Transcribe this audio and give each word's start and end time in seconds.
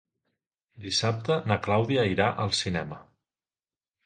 Dissabte 0.85 1.37
na 1.51 1.57
Clàudia 1.67 2.07
irà 2.15 2.31
al 2.45 2.57
cinema. 2.63 2.99